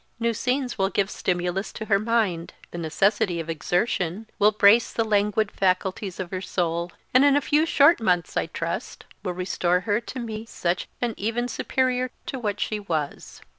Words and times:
New 0.19 0.33
scenes 0.33 0.79
will 0.79 0.89
give 0.89 1.09
a 1.09 1.11
stimulus 1.11 1.71
to 1.71 1.85
her 1.85 1.99
mind; 1.99 2.55
the 2.71 2.79
necessity 2.79 3.39
of 3.39 3.51
exertion 3.51 4.25
will 4.39 4.51
brace 4.51 4.91
the 4.91 5.03
languid 5.03 5.51
faculties 5.51 6.19
of 6.19 6.31
her 6.31 6.41
soul, 6.41 6.91
and 7.13 7.23
a 7.23 7.39
few 7.39 7.67
short 7.67 8.01
months, 8.01 8.35
I 8.35 8.47
trust, 8.47 9.05
will 9.21 9.33
restore 9.33 9.81
her 9.81 10.01
to 10.01 10.17
me 10.19 10.47
such 10.47 10.87
and 11.03 11.13
even 11.19 11.47
superior 11.47 12.09
to 12.25 12.39
what 12.39 12.59
she 12.59 12.79
was. 12.79 13.41